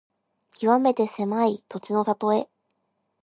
[0.49, 2.49] きわめて狭い土地のたとえ。